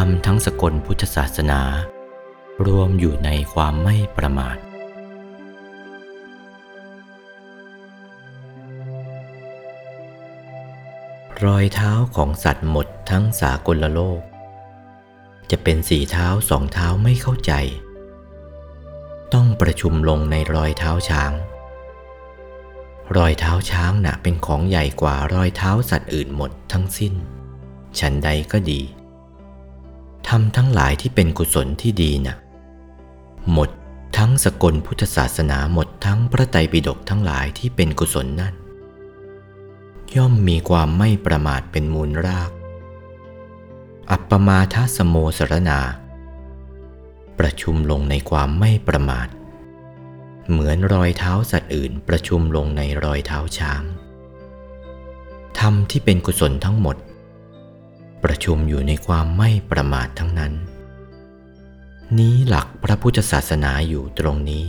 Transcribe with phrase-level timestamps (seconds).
[0.00, 1.60] รมทั้งสกลพุทธศาสนา
[2.66, 4.58] รวมอยู่ในความไม่ประมาท
[11.44, 14.20] รอยเท้าของสัตว์หมดทั้งสากลโลก
[15.50, 17.52] จะเป็นสี่เท้าสองเท้าไม่เข้าใจ
[19.34, 21.32] ต้องประชุมลงในรอยเท้าช้าง
[23.16, 27.14] รอยเท้าช้างน่ะเป็นของใหญ่กว่ารอยเท้าสัตว์อื่นหมดทั้งสิ้น
[27.98, 28.80] ฉันใดก็ดี
[30.28, 32.36] ทำทั้งหลายที่เป็นกุศลที่ดีน่ะ
[33.52, 33.70] หมด
[34.16, 38.54] ทั้งสกลพุทธศาสนาหมดทั้งพระไตรปิฎกทั้งหลายที่เป็นกุศลนั่น
[40.16, 42.50] ย่อมมีความไม่ประมาทเป็นมูลราก
[44.10, 45.80] อัปปมาทสโมสรนา
[47.38, 49.28] ประชุมลงในความไม่ประมาท
[50.50, 53.82] เหมือนรอยเท้าสัตว์อื่นประชุมลงในรอยเท้าช้าง
[55.58, 56.96] ธรรมที่เป็นกุศลทั้งหมด
[58.24, 60.52] ประชุมอยู่ในความไม่ประมาททั้งนั้น
[62.18, 64.64] นี้หลักพระพุทธศาสนาอยู่ตรงนี้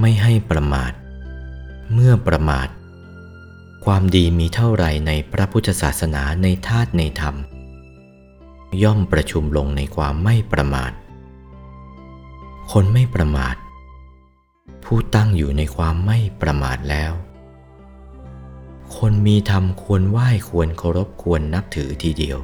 [0.00, 0.92] ไม่ให้ประมาท
[1.92, 2.68] เมื่อประมาท
[3.84, 7.36] ความดีมีเท่าไรในพระพุทธศาสนาในธาตุในธรรม
[8.82, 10.92] ย่อมประชุมลงในความไม่ประมาท
[12.72, 13.56] คนไม่ประมาท
[14.84, 17.12] ผู้ตั้งอยู่ในความไม่ประมาทแล้ว
[18.98, 22.38] คนมีธรรมควรไหว้ควรเคารพควรนับถือทีเดียว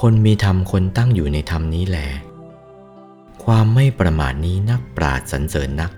[0.00, 1.98] คนมีธรรมคนตั้งอยู่ในธรรมนี้แหล
[3.44, 5.92] ความไม่ประมาทนี้นักปราดสรรเสริญนัก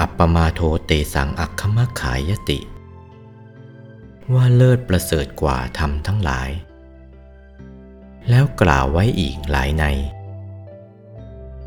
[0.00, 2.58] อัปปมาโทเตสังอักขมขายติ
[4.34, 6.50] ว่าเลิศประเสริฐกว่าธรรมทั้งหลาย
[8.28, 9.84] แล้วกล่าวไว้อีกหลายใน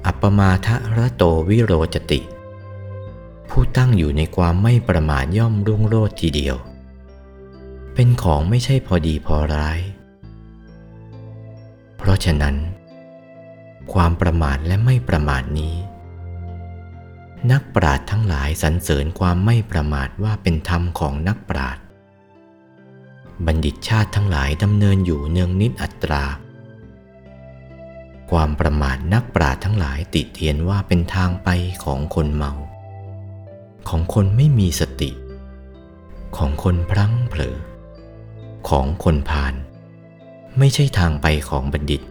[0.06, 2.20] อัปปมาทะระโตวิโรจติ
[3.50, 6.56] ผู้ตั้งอยู่ในความไม่ประมาทย่อมรุ่งโรจน์ทีเดียว
[7.94, 9.80] เป็นของไม่ใช่พอดีพอร้าย
[11.98, 12.56] เพราะฉะนั้น
[13.94, 15.76] ความประมาทและไม่ประมาทนี้
[17.52, 21.84] นักปราชญ์ทั้งหลายสรรเสริญความไม่ประมาทว่าเป็นธรรมของนักปราชญ์
[23.46, 26.24] บัณฑิตชาติทั้งหลายดำเนินอยู่เนืองนิดอัตรา
[28.32, 31.50] ความประมาทนักปราชญ์ทั้งหลายติเตียนว่าเป็นทางไป
[31.84, 32.54] ของคนเมา
[33.90, 35.12] ของคนไม่มีสติ
[36.38, 37.58] ของคนพลั้งเผลอ
[38.70, 39.54] ของคนพาล
[40.58, 42.02] ไม่ใช่ทางไปของบัณฑิต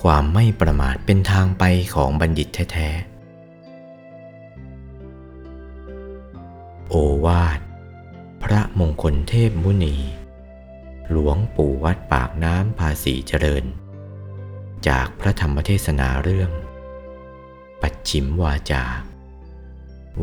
[0.00, 1.64] ความไม่ประมาทเป็นทางไป
[1.94, 7.60] ของบัณฑิตแท้ๆ โอวาท
[8.42, 9.96] พระมงคลเทพมุนี
[11.10, 13.64] หลวงปู่วัดปากน้ำภาษีเจริญ
[14.88, 16.50] จากพระธรรมเทศนาเรื่อง
[17.82, 18.84] ปัจฉิมวาจา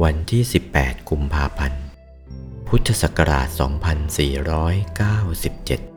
[0.04, 0.44] วันที่
[0.76, 1.84] 18 กุมภาพันธ์
[2.68, 3.48] พุทธศักราช
[5.10, 5.95] 2497